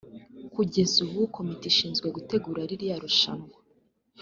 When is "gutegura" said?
2.15-2.61